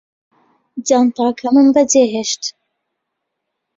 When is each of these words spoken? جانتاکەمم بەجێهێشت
جانتاکەمم 0.87 1.67
بەجێهێشت 1.75 2.43